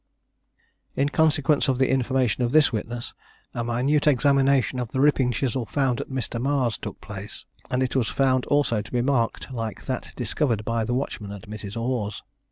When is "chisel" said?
5.31-5.67